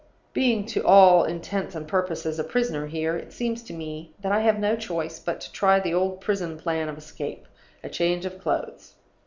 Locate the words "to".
0.65-0.83, 3.65-3.73, 5.41-5.51